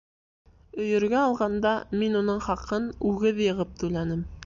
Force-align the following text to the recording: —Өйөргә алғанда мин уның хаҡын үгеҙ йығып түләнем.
—Өйөргә 0.85 1.19
алғанда 1.25 1.75
мин 2.01 2.19
уның 2.23 2.43
хаҡын 2.49 2.91
үгеҙ 3.13 3.47
йығып 3.49 3.81
түләнем. 3.85 4.31